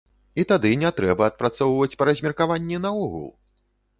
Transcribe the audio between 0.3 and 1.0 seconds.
І тады не